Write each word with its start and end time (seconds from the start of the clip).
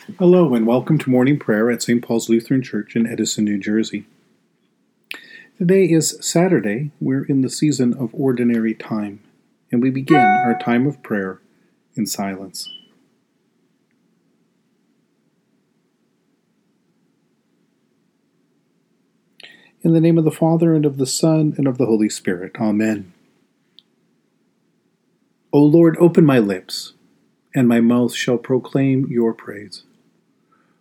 Hello, 0.00 0.54
and 0.54 0.66
welcome 0.66 0.96
to 0.96 1.10
morning 1.10 1.38
prayer 1.38 1.70
at 1.70 1.82
St. 1.82 2.02
Paul's 2.02 2.30
Lutheran 2.30 2.62
Church 2.62 2.96
in 2.96 3.06
Edison, 3.06 3.44
New 3.44 3.58
Jersey. 3.58 4.06
Today 5.58 5.84
is 5.84 6.16
Saturday. 6.22 6.90
We're 7.00 7.24
in 7.24 7.42
the 7.42 7.50
season 7.50 7.92
of 7.92 8.08
ordinary 8.14 8.72
time, 8.72 9.20
and 9.70 9.82
we 9.82 9.90
begin 9.90 10.16
our 10.16 10.58
time 10.58 10.86
of 10.86 11.02
prayer 11.02 11.42
in 11.96 12.06
silence. 12.06 12.66
In 19.82 19.92
the 19.92 20.00
name 20.00 20.16
of 20.16 20.24
the 20.24 20.30
Father, 20.30 20.74
and 20.74 20.86
of 20.86 20.96
the 20.96 21.06
Son, 21.06 21.52
and 21.58 21.68
of 21.68 21.76
the 21.76 21.86
Holy 21.86 22.08
Spirit. 22.08 22.52
Amen. 22.58 23.12
O 25.52 25.60
Lord, 25.60 25.98
open 26.00 26.24
my 26.24 26.38
lips, 26.38 26.94
and 27.54 27.68
my 27.68 27.80
mouth 27.80 28.14
shall 28.14 28.38
proclaim 28.38 29.06
your 29.10 29.34
praise. 29.34 29.82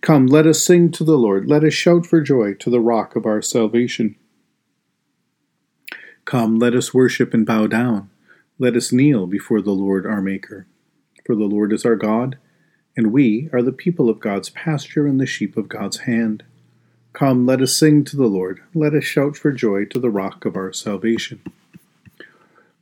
Come, 0.00 0.26
let 0.26 0.46
us 0.46 0.64
sing 0.64 0.90
to 0.92 1.04
the 1.04 1.18
Lord. 1.18 1.48
Let 1.48 1.64
us 1.64 1.74
shout 1.74 2.06
for 2.06 2.20
joy 2.20 2.54
to 2.54 2.70
the 2.70 2.80
rock 2.80 3.16
of 3.16 3.26
our 3.26 3.42
salvation. 3.42 4.16
Come, 6.24 6.58
let 6.58 6.74
us 6.74 6.94
worship 6.94 7.34
and 7.34 7.46
bow 7.46 7.66
down. 7.66 8.10
Let 8.58 8.76
us 8.76 8.92
kneel 8.92 9.26
before 9.26 9.60
the 9.60 9.72
Lord 9.72 10.06
our 10.06 10.22
Maker. 10.22 10.66
For 11.24 11.34
the 11.34 11.44
Lord 11.44 11.72
is 11.72 11.84
our 11.84 11.96
God, 11.96 12.38
and 12.96 13.12
we 13.12 13.48
are 13.52 13.62
the 13.62 13.72
people 13.72 14.08
of 14.08 14.20
God's 14.20 14.50
pasture 14.50 15.06
and 15.06 15.20
the 15.20 15.26
sheep 15.26 15.56
of 15.56 15.68
God's 15.68 15.98
hand. 15.98 16.44
Come, 17.12 17.46
let 17.46 17.60
us 17.62 17.76
sing 17.76 18.04
to 18.04 18.16
the 18.16 18.26
Lord. 18.26 18.60
Let 18.74 18.94
us 18.94 19.04
shout 19.04 19.36
for 19.36 19.50
joy 19.50 19.86
to 19.86 19.98
the 19.98 20.10
rock 20.10 20.44
of 20.44 20.56
our 20.56 20.72
salvation. 20.72 21.40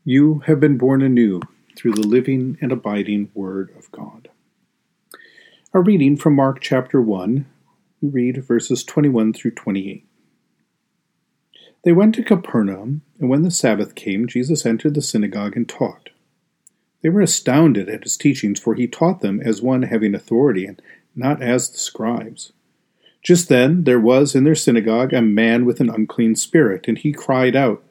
You 0.05 0.41
have 0.47 0.61
been 0.61 0.77
born 0.77 1.03
anew 1.03 1.41
through 1.77 1.93
the 1.93 2.07
living 2.07 2.59
and 2.61 2.73
abiding 2.73 3.31
Word 3.35 3.73
of 3.79 3.91
God. 3.91 4.24
A 5.77 5.81
reading 5.81 6.17
from 6.17 6.37
Mark 6.37 6.61
chapter 6.61 7.03
1. 7.03 7.47
We 8.01 8.09
read 8.09 8.45
verses 8.45 8.85
21 8.85 9.33
through 9.33 9.51
28. 9.57 10.07
They 11.83 11.91
went 11.91 12.15
to 12.15 12.23
Capernaum, 12.23 13.03
and 13.19 13.29
when 13.29 13.43
the 13.43 13.51
Sabbath 13.51 13.97
came, 13.97 14.29
Jesus 14.29 14.65
entered 14.65 14.95
the 14.95 15.03
synagogue 15.03 15.57
and 15.57 15.69
taught. 15.69 16.11
They 17.03 17.09
were 17.09 17.23
astounded 17.23 17.89
at 17.89 18.05
his 18.05 18.17
teachings, 18.17 18.61
for 18.61 18.77
he 18.77 18.87
taught 18.87 19.21
them 19.21 19.41
as 19.41 19.61
one 19.61 19.83
having 19.83 20.15
authority, 20.15 20.65
and 20.65 20.81
not 21.17 21.43
as 21.43 21.69
the 21.69 21.79
scribes. 21.79 22.53
Just 23.21 23.49
then 23.49 23.83
there 23.83 23.99
was 23.99 24.37
in 24.37 24.45
their 24.45 24.55
synagogue 24.55 25.13
a 25.13 25.21
man 25.21 25.65
with 25.65 25.81
an 25.81 25.91
unclean 25.91 26.37
spirit, 26.37 26.87
and 26.87 26.99
he 26.99 27.13
cried 27.13 27.57
out, 27.57 27.83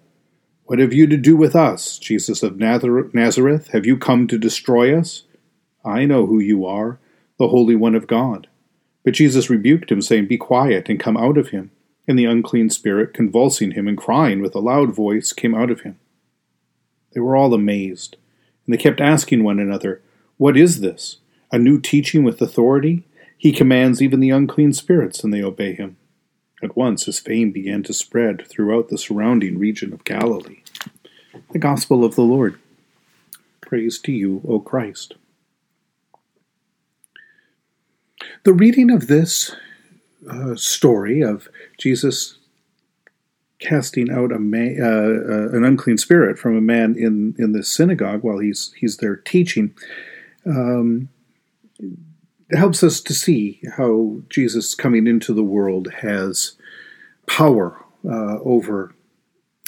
What 0.68 0.80
have 0.80 0.94
you 0.94 1.06
to 1.08 1.18
do 1.18 1.36
with 1.36 1.54
us, 1.54 2.00
Jesus 2.00 2.44
of 2.44 2.56
Nazareth? 2.56 3.72
Have 3.74 3.86
you 3.86 3.98
come 3.98 4.26
to 4.30 4.38
destroy 4.38 4.98
us? 4.98 5.24
I 5.84 6.06
know 6.06 6.28
who 6.28 6.40
you 6.40 6.66
are 6.66 6.98
the 7.44 7.50
Holy 7.50 7.76
One 7.76 7.94
of 7.94 8.08
God. 8.08 8.48
But 9.04 9.16
Jesus 9.16 9.50
rebuked 9.50 9.92
him, 9.92 10.02
saying, 10.02 10.28
Be 10.28 10.38
quiet 10.38 10.88
and 10.88 10.98
come 10.98 11.18
out 11.18 11.38
of 11.38 11.50
him. 11.50 11.72
And 12.08 12.18
the 12.18 12.24
unclean 12.24 12.70
spirit, 12.70 13.14
convulsing 13.14 13.72
him 13.72 13.86
and 13.86 13.98
crying 13.98 14.42
with 14.42 14.56
a 14.56 14.60
loud 14.60 14.96
voice, 14.96 15.34
came 15.34 15.54
out 15.54 15.70
of 15.70 15.82
him. 15.82 16.00
They 17.12 17.20
were 17.20 17.36
all 17.36 17.54
amazed, 17.54 18.16
and 18.66 18.74
they 18.74 18.78
kept 18.78 19.02
asking 19.02 19.44
one 19.44 19.60
another, 19.60 20.02
What 20.38 20.56
is 20.56 20.80
this? 20.80 21.18
A 21.52 21.60
new 21.60 21.82
teaching 21.82 22.24
with 22.24 22.42
authority? 22.42 23.04
He 23.38 23.52
commands 23.52 24.02
even 24.02 24.22
the 24.22 24.30
unclean 24.30 24.72
spirits, 24.72 25.22
and 25.22 25.34
they 25.34 25.44
obey 25.44 25.76
him. 25.76 25.98
At 26.64 26.78
once 26.78 27.08
his 27.08 27.20
fame 27.20 27.52
began 27.52 27.84
to 27.84 27.94
spread 27.94 28.48
throughout 28.48 28.88
the 28.88 28.98
surrounding 28.98 29.60
region 29.60 29.92
of 29.92 30.06
Galilee. 30.06 30.62
The 31.52 31.60
Gospel 31.60 32.06
of 32.06 32.16
the 32.16 32.22
Lord. 32.22 32.58
Praise 33.60 34.00
to 34.00 34.14
you, 34.14 34.42
O 34.48 34.62
Christ. 34.62 35.16
The 38.44 38.54
reading 38.54 38.92
of 38.92 39.08
this 39.08 39.56
uh, 40.30 40.56
story 40.56 41.22
of 41.22 41.48
Jesus 41.78 42.38
casting 43.60 44.12
out 44.12 44.32
a 44.32 44.36
uh, 44.36 44.38
uh, 44.38 45.56
an 45.56 45.64
unclean 45.64 45.98
spirit 45.98 46.38
from 46.38 46.58
a 46.58 46.62
man 46.62 46.96
in, 46.98 47.36
in 47.40 47.54
the 47.54 47.64
synagogue 47.64 48.22
while 48.22 48.40
he's 48.40 48.74
he's 48.78 48.98
there 48.98 49.16
teaching 49.16 49.74
um, 50.46 51.10
helps 52.52 52.84
us 52.84 53.00
to 53.02 53.14
see 53.14 53.62
how 53.78 54.22
Jesus 54.30 54.76
coming 54.76 55.08
into 55.08 55.34
the 55.34 55.44
world 55.44 55.88
has 56.02 56.54
power 57.26 57.84
uh, 58.06 58.40
over 58.40 58.94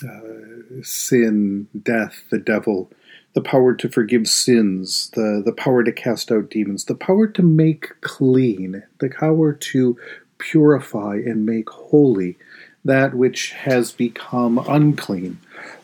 uh, 0.03 0.81
sin, 0.81 1.67
death, 1.83 2.25
the 2.29 2.37
devil, 2.37 2.91
the 3.35 3.41
power 3.41 3.75
to 3.75 3.89
forgive 3.89 4.27
sins, 4.27 5.11
the, 5.13 5.43
the 5.45 5.51
power 5.51 5.83
to 5.83 5.91
cast 5.91 6.31
out 6.31 6.49
demons, 6.49 6.85
the 6.85 6.95
power 6.95 7.27
to 7.27 7.43
make 7.43 7.89
clean, 7.99 8.81
the 8.99 9.09
power 9.09 9.51
to 9.51 9.97
purify 10.37 11.15
and 11.15 11.45
make 11.45 11.69
holy 11.69 12.37
that 12.85 13.13
which 13.13 13.51
has 13.51 13.91
become 13.91 14.57
unclean 14.69 15.37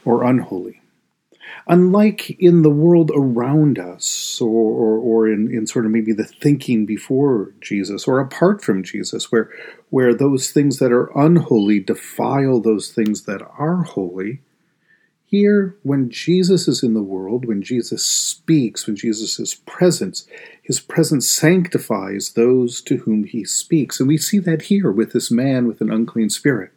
or 0.05 0.23
unholy. 0.23 0.81
Unlike 1.67 2.37
in 2.39 2.61
the 2.61 2.69
world 2.69 3.11
around 3.13 3.77
us, 3.77 4.39
or, 4.39 4.47
or, 4.47 4.97
or 4.97 5.27
in, 5.27 5.53
in 5.53 5.67
sort 5.67 5.85
of 5.85 5.91
maybe 5.91 6.13
the 6.13 6.23
thinking 6.23 6.85
before 6.85 7.53
Jesus, 7.59 8.07
or 8.07 8.19
apart 8.19 8.63
from 8.63 8.83
Jesus, 8.83 9.31
where, 9.31 9.49
where 9.89 10.13
those 10.13 10.51
things 10.51 10.79
that 10.79 10.91
are 10.91 11.11
unholy 11.19 11.79
defile 11.79 12.61
those 12.61 12.91
things 12.91 13.23
that 13.23 13.41
are 13.57 13.83
holy, 13.83 14.39
here, 15.31 15.77
when 15.83 16.09
Jesus 16.09 16.67
is 16.67 16.83
in 16.83 16.93
the 16.93 17.01
world, 17.01 17.45
when 17.45 17.61
Jesus 17.61 18.05
speaks, 18.05 18.85
when 18.85 18.97
Jesus 18.97 19.39
is 19.39 19.55
present, 19.55 20.23
his 20.61 20.81
presence 20.81 21.29
sanctifies 21.29 22.33
those 22.33 22.81
to 22.81 22.97
whom 22.97 23.23
he 23.23 23.45
speaks. 23.45 24.01
And 24.01 24.09
we 24.09 24.17
see 24.17 24.39
that 24.39 24.63
here 24.63 24.91
with 24.91 25.13
this 25.13 25.31
man 25.31 25.69
with 25.69 25.79
an 25.79 25.89
unclean 25.89 26.29
spirit. 26.29 26.73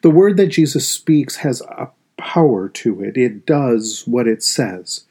The 0.00 0.08
word 0.08 0.38
that 0.38 0.46
Jesus 0.46 0.88
speaks 0.88 1.36
has 1.36 1.60
a 1.60 1.90
power 2.16 2.70
to 2.70 3.02
it, 3.02 3.18
it 3.18 3.44
does 3.44 4.04
what 4.06 4.26
it 4.26 4.42
says. 4.42 5.04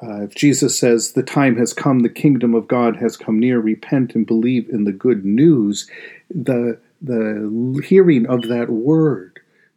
Uh, 0.00 0.22
if 0.22 0.36
Jesus 0.36 0.78
says, 0.78 1.12
The 1.12 1.22
time 1.24 1.56
has 1.56 1.72
come, 1.72 2.00
the 2.00 2.08
kingdom 2.08 2.54
of 2.54 2.68
God 2.68 2.96
has 2.98 3.16
come 3.16 3.40
near, 3.40 3.58
repent 3.58 4.14
and 4.14 4.24
believe 4.24 4.68
in 4.68 4.84
the 4.84 4.92
good 4.92 5.24
news, 5.24 5.90
the, 6.30 6.78
the 7.00 7.82
hearing 7.84 8.26
of 8.26 8.42
that 8.42 8.70
word 8.70 9.31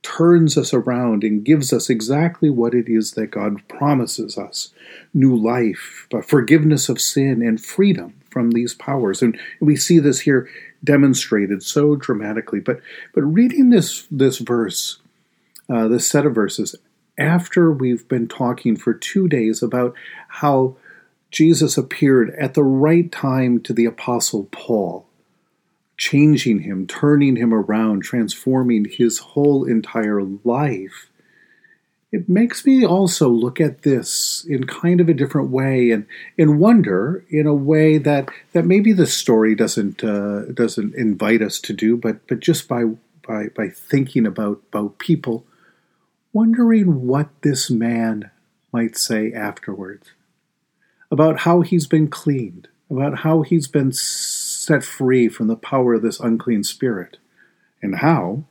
turns 0.06 0.56
us 0.56 0.72
around 0.72 1.24
and 1.24 1.44
gives 1.44 1.74
us 1.74 1.90
exactly 1.90 2.48
what 2.48 2.76
it 2.76 2.88
is 2.88 3.14
that 3.14 3.32
God 3.32 3.68
promises 3.68 4.38
us 4.38 4.72
new 5.16 5.36
life, 5.36 6.08
forgiveness 6.24 6.90
of 6.90 7.02
sin, 7.02 7.42
and 7.42 7.60
freedom 7.60 8.14
from 8.30 8.52
these 8.52 8.76
powers. 8.76 9.24
And 9.24 9.36
we 9.60 9.76
see 9.76 9.98
this 9.98 10.20
here 10.20 10.48
demonstrated 10.84 11.64
so 11.64 11.96
dramatically. 11.96 12.60
But, 12.60 12.82
but 13.16 13.24
reading 13.24 13.72
this, 13.72 14.06
this 14.12 14.38
verse, 14.38 15.00
uh, 15.68 15.88
this 15.88 16.08
set 16.08 16.28
of 16.28 16.36
verses, 16.36 16.76
after 17.18 17.72
we've 17.72 18.08
been 18.08 18.28
talking 18.28 18.76
for 18.76 18.94
two 18.94 19.28
days 19.28 19.64
about 19.64 19.96
how 20.28 20.76
Jesus 21.32 21.80
appeared 21.80 22.30
at 22.38 22.54
the 22.54 22.64
right 22.64 23.12
time 23.12 23.60
to 23.62 23.74
the 23.74 23.86
Apostle 23.86 24.48
Paul 24.52 25.08
changing 25.98 26.60
him, 26.60 26.88
turning 26.88 27.36
him 27.36 27.54
around, 27.54 28.04
transforming 28.04 28.86
his 28.86 29.20
whole 29.20 29.64
entire 29.64 30.22
life. 30.24 31.10
It 32.12 32.30
makes 32.30 32.66
me 32.66 32.86
also 32.86 33.28
look 33.28 33.60
at 33.60 33.82
this 33.82 34.46
in 34.48 34.66
kind 34.66 35.02
of 35.02 35.10
a 35.10 35.14
different 35.14 35.50
way 35.50 35.92
and, 35.92 36.06
and 36.38 36.60
wonder 36.60 37.26
in 37.30 37.46
a 37.46 37.54
way 37.54 37.98
that, 37.98 38.30
that 38.54 38.66
maybe 38.66 38.94
the 38.94 39.08
story 39.08 39.54
doesn't 39.54 40.04
uh, 40.04 40.46
doesn't 40.54 40.96
invite 40.96 41.42
us 41.42 41.60
to 41.62 41.74
do, 41.74 41.98
but 41.98 42.26
but 42.28 42.40
just 42.40 42.70
by 42.70 42.86
by, 43.26 43.48
by 43.56 43.70
thinking 43.70 44.26
about, 44.26 44.62
about 44.70 45.00
people, 45.00 45.46
wondering 46.34 47.08
what 47.08 47.30
this 47.42 47.70
man 47.70 48.32
might 48.72 48.98
say 48.98 49.32
afterwards 49.34 50.12
about 51.12 51.42
how 51.42 51.62
he's 51.62 51.88
been 51.88 52.08
cleaned, 52.08 52.68
about 52.90 53.20
how 53.20 53.42
he's 53.42 53.68
been 53.68 53.92
set 54.66 54.84
free 54.84 55.28
from 55.28 55.48
the 55.48 55.56
power 55.56 55.94
of 55.96 56.02
this 56.02 56.20
unclean 56.20 56.64
spirit, 56.64 57.18
and 57.82 57.98
how, 57.98 58.44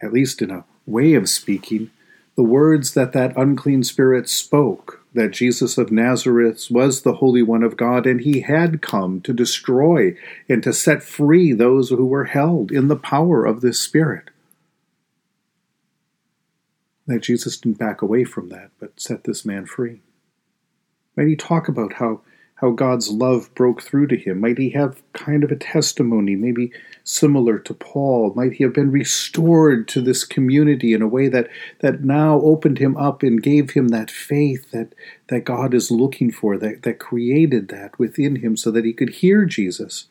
at 0.00 0.12
least 0.12 0.42
in 0.42 0.50
a 0.50 0.64
way 0.86 1.14
of 1.14 1.28
speaking, 1.28 1.90
the 2.36 2.42
words 2.42 2.94
that 2.94 3.12
that 3.12 3.36
unclean 3.36 3.84
spirit 3.84 4.28
spoke 4.28 5.02
that 5.14 5.30
Jesus 5.30 5.76
of 5.76 5.92
Nazareth 5.92 6.68
was 6.70 7.02
the 7.02 7.14
Holy 7.14 7.42
One 7.42 7.62
of 7.62 7.76
God, 7.76 8.06
and 8.06 8.20
he 8.20 8.40
had 8.40 8.80
come 8.80 9.20
to 9.22 9.32
destroy 9.32 10.16
and 10.48 10.62
to 10.62 10.72
set 10.72 11.02
free 11.02 11.52
those 11.52 11.90
who 11.90 12.06
were 12.06 12.24
held 12.24 12.72
in 12.72 12.88
the 12.88 12.96
power 12.96 13.44
of 13.44 13.60
this 13.60 13.78
Spirit. 13.78 14.30
That 17.06 17.22
Jesus 17.22 17.58
didn't 17.58 17.78
back 17.78 18.00
away 18.00 18.24
from 18.24 18.48
that, 18.48 18.70
but 18.80 19.00
set 19.00 19.24
this 19.24 19.44
man 19.44 19.66
free. 19.66 20.00
Might 21.16 21.26
he 21.26 21.36
talk 21.36 21.68
about 21.68 21.94
how 21.94 22.22
how 22.62 22.70
God's 22.70 23.10
love 23.10 23.52
broke 23.56 23.82
through 23.82 24.06
to 24.06 24.16
him? 24.16 24.40
Might 24.40 24.56
he 24.56 24.70
have 24.70 25.02
kind 25.12 25.42
of 25.42 25.50
a 25.50 25.56
testimony, 25.56 26.36
maybe 26.36 26.70
similar 27.02 27.58
to 27.58 27.74
Paul? 27.74 28.32
Might 28.36 28.52
he 28.52 28.62
have 28.62 28.72
been 28.72 28.92
restored 28.92 29.88
to 29.88 30.00
this 30.00 30.22
community 30.22 30.94
in 30.94 31.02
a 31.02 31.08
way 31.08 31.26
that, 31.26 31.48
that 31.80 32.04
now 32.04 32.40
opened 32.40 32.78
him 32.78 32.96
up 32.96 33.24
and 33.24 33.42
gave 33.42 33.72
him 33.72 33.88
that 33.88 34.12
faith 34.12 34.70
that, 34.70 34.94
that 35.26 35.44
God 35.44 35.74
is 35.74 35.90
looking 35.90 36.30
for, 36.30 36.56
that, 36.56 36.84
that 36.84 37.00
created 37.00 37.66
that 37.68 37.98
within 37.98 38.36
him 38.36 38.56
so 38.56 38.70
that 38.70 38.84
he 38.84 38.92
could 38.92 39.10
hear 39.10 39.44
Jesus, 39.44 40.06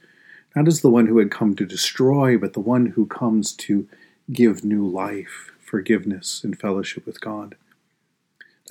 not 0.53 0.67
as 0.67 0.81
the 0.81 0.89
one 0.89 1.07
who 1.07 1.19
had 1.19 1.31
come 1.31 1.55
to 1.55 1.65
destroy, 1.65 2.37
but 2.37 2.51
the 2.51 2.59
one 2.59 2.87
who 2.87 3.05
comes 3.05 3.53
to 3.53 3.87
give 4.33 4.65
new 4.65 4.85
life, 4.85 5.53
forgiveness, 5.61 6.43
and 6.43 6.59
fellowship 6.59 7.05
with 7.05 7.21
God? 7.21 7.55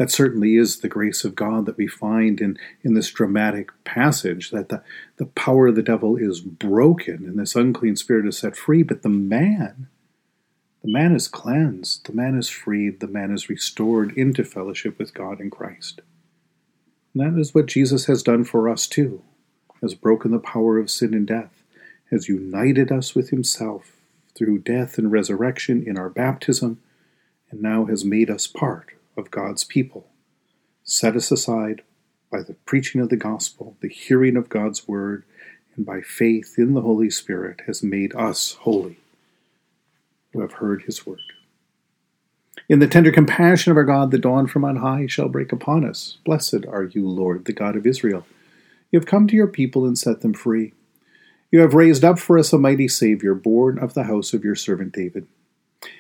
That 0.01 0.11
certainly 0.11 0.57
is 0.57 0.79
the 0.79 0.89
grace 0.89 1.25
of 1.25 1.35
God 1.35 1.67
that 1.67 1.77
we 1.77 1.87
find 1.87 2.41
in, 2.41 2.57
in 2.83 2.95
this 2.95 3.11
dramatic 3.11 3.69
passage 3.85 4.51
that 4.51 4.71
the, 4.71 4.83
the 5.19 5.27
power 5.27 5.67
of 5.67 5.75
the 5.75 5.83
devil 5.83 6.17
is 6.17 6.41
broken 6.41 7.17
and 7.27 7.39
this 7.39 7.55
unclean 7.55 7.97
spirit 7.97 8.27
is 8.27 8.39
set 8.39 8.57
free, 8.57 8.83
but 8.83 9.03
the 9.03 9.11
man, 9.11 9.89
the 10.83 10.91
man 10.91 11.15
is 11.15 11.29
cleansed, 11.29 12.07
the 12.07 12.15
man 12.15 12.39
is 12.39 12.49
freed, 12.49 13.01
the 13.01 13.07
man 13.07 13.31
is 13.31 13.51
restored 13.51 14.17
into 14.17 14.43
fellowship 14.43 14.99
with 14.99 15.13
God 15.13 15.39
in 15.39 15.51
Christ. 15.51 16.01
And 17.13 17.37
that 17.37 17.39
is 17.39 17.55
what 17.55 17.67
Jesus 17.67 18.07
has 18.07 18.23
done 18.23 18.45
for 18.45 18.71
us 18.71 18.87
too, 18.87 19.23
has 19.83 19.95
broken 19.95 20.31
the 20.31 20.39
power 20.39 20.79
of 20.79 20.91
sin 20.91 21.13
and 21.13 21.27
death, 21.27 21.63
has 22.11 22.27
united 22.27 22.91
us 22.91 23.15
with 23.15 23.29
himself 23.29 23.93
through 24.35 24.61
death 24.61 24.97
and 24.97 25.13
resurrection 25.13 25.85
in 25.87 25.99
our 25.99 26.09
baptism, 26.09 26.81
and 27.51 27.61
now 27.61 27.85
has 27.85 28.03
made 28.03 28.31
us 28.31 28.47
part 28.47 28.95
of 29.17 29.31
God's 29.31 29.65
people, 29.65 30.09
set 30.85 31.17
us 31.17 31.31
aside 31.31 31.83
by 32.31 32.43
the 32.43 32.55
preaching 32.65 33.01
of 33.01 33.09
the 33.09 33.17
gospel, 33.17 33.77
the 33.81 33.89
hearing 33.89 34.37
of 34.37 34.49
God's 34.49 34.87
word, 34.87 35.25
and 35.77 35.85
by 35.85 36.01
faith 36.01 36.55
in 36.59 36.75
the 36.75 36.83
Holy 36.83 37.11
Spirit 37.11 37.63
has 37.67 37.83
made 37.83 38.15
us 38.15 38.53
holy 38.61 38.99
who 40.33 40.41
have 40.41 40.55
heard 40.55 40.83
his 40.83 41.07
word. 41.07 41.21
In 42.69 42.79
the 42.79 42.87
tender 42.87 43.11
compassion 43.11 43.71
of 43.73 43.77
our 43.77 43.85
God, 43.85 44.11
the 44.11 44.19
dawn 44.19 44.47
from 44.47 44.65
on 44.65 44.77
high 44.77 45.07
shall 45.07 45.29
break 45.29 45.51
upon 45.53 45.85
us. 45.85 46.19
Blessed 46.25 46.65
are 46.69 46.85
you, 46.85 47.09
Lord, 47.09 47.45
the 47.45 47.53
God 47.53 47.75
of 47.75 47.87
Israel. 47.87 48.27
You 48.93 48.99
have 48.99 49.07
come 49.07 49.27
to 49.27 49.37
your 49.37 49.49
people 49.49 49.87
and 49.87 49.99
set 49.99 50.21
them 50.21 50.35
free. 50.35 50.73
You 51.51 51.61
have 51.61 51.75
raised 51.75 52.05
up 52.05 52.19
for 52.19 52.39
us 52.39 52.53
a 52.53 52.59
mighty 52.59 52.87
Savior, 52.87 53.35
born 53.35 53.79
of 53.79 53.95
the 53.95 54.05
house 54.05 54.33
of 54.33 54.45
your 54.45 54.55
servant 54.55 54.93
David. 54.93 55.27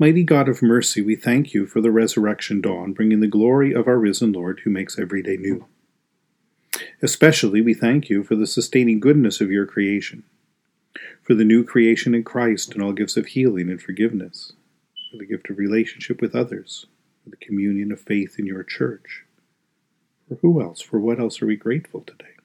Mighty 0.00 0.22
God 0.22 0.48
of 0.48 0.62
mercy, 0.62 1.02
we 1.02 1.16
thank 1.16 1.52
you 1.52 1.66
for 1.66 1.80
the 1.80 1.90
resurrection 1.90 2.60
dawn, 2.60 2.92
bringing 2.92 3.18
the 3.18 3.26
glory 3.26 3.72
of 3.72 3.88
our 3.88 3.98
risen 3.98 4.30
Lord 4.30 4.60
who 4.62 4.70
makes 4.70 4.96
every 4.96 5.24
day 5.24 5.36
new. 5.36 5.66
Especially, 7.02 7.60
we 7.60 7.74
thank 7.74 8.08
you 8.08 8.22
for 8.22 8.36
the 8.36 8.46
sustaining 8.46 9.00
goodness 9.00 9.40
of 9.40 9.50
your 9.50 9.66
creation, 9.66 10.22
for 11.20 11.34
the 11.34 11.44
new 11.44 11.64
creation 11.64 12.14
in 12.14 12.22
Christ 12.22 12.74
and 12.74 12.80
all 12.80 12.92
gifts 12.92 13.16
of 13.16 13.26
healing 13.26 13.68
and 13.68 13.82
forgiveness, 13.82 14.52
for 15.10 15.16
the 15.16 15.26
gift 15.26 15.50
of 15.50 15.58
relationship 15.58 16.20
with 16.20 16.36
others, 16.36 16.86
for 17.24 17.30
the 17.30 17.36
communion 17.36 17.90
of 17.90 18.00
faith 18.00 18.36
in 18.38 18.46
your 18.46 18.62
church. 18.62 19.24
For 20.28 20.36
who 20.36 20.62
else, 20.62 20.80
for 20.80 21.00
what 21.00 21.18
else 21.18 21.42
are 21.42 21.46
we 21.46 21.56
grateful 21.56 22.02
today? 22.02 22.37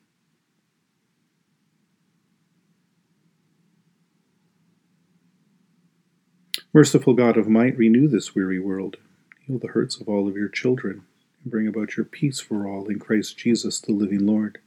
Merciful 6.76 7.14
God 7.14 7.38
of 7.38 7.48
might, 7.48 7.78
renew 7.78 8.08
this 8.08 8.34
weary 8.34 8.60
world. 8.60 8.98
Heal 9.46 9.60
the 9.60 9.68
hurts 9.68 10.02
of 10.02 10.10
all 10.10 10.28
of 10.28 10.36
your 10.36 10.50
children, 10.50 11.04
and 11.44 11.52
bring 11.52 11.68
about 11.68 11.96
your 11.96 12.04
peace 12.04 12.40
for 12.40 12.68
all 12.68 12.88
in 12.88 12.98
Christ 12.98 13.38
Jesus, 13.38 13.80
the 13.80 13.92
living 13.92 14.26
Lord. 14.26 14.58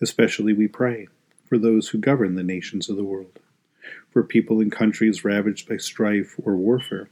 Especially 0.00 0.54
we 0.54 0.66
pray 0.66 1.08
for 1.44 1.58
those 1.58 1.88
who 1.88 1.98
govern 1.98 2.36
the 2.36 2.42
nations 2.42 2.88
of 2.88 2.96
the 2.96 3.04
world, 3.04 3.38
for 4.08 4.22
people 4.22 4.62
in 4.62 4.70
countries 4.70 5.22
ravaged 5.22 5.68
by 5.68 5.76
strife 5.76 6.36
or 6.42 6.56
warfare, 6.56 7.10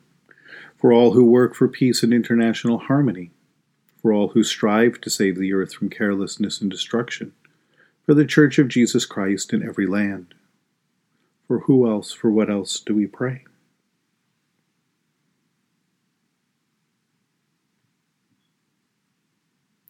for 0.79 0.91
all 0.91 1.13
who 1.13 1.27
work 1.27 1.55
for 1.55 1.69
peace 1.69 2.03
and 2.03 2.15
international 2.15 2.79
harmony, 2.79 3.31
for 4.01 4.11
all 4.11 4.29
who 4.29 4.43
strive 4.43 5.03
to 5.03 5.11
save 5.11 5.37
the 5.37 5.53
earth 5.53 5.75
from 5.75 5.91
carelessness 5.91 6.63
and 6.63 6.71
destruction, 6.71 7.35
for 8.07 8.15
the 8.15 8.25
Church 8.25 8.59
of 8.59 8.69
Jesus 8.69 9.05
Christ 9.05 9.53
in 9.53 9.63
every 9.63 9.87
land. 9.87 10.33
For 11.47 11.59
who 11.61 11.87
else, 11.87 12.11
for 12.11 12.31
what 12.31 12.49
else 12.49 12.81
do 12.81 12.95
we 12.95 13.07
pray? 13.07 13.45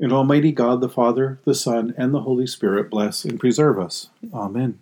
And 0.00 0.12
Almighty 0.12 0.50
God, 0.50 0.80
the 0.80 0.88
Father, 0.88 1.38
the 1.44 1.54
Son, 1.54 1.94
and 1.98 2.14
the 2.14 2.22
Holy 2.22 2.46
Spirit 2.46 2.88
bless 2.88 3.24
and 3.24 3.38
preserve 3.38 3.78
us. 3.78 4.08
Amen. 4.32 4.78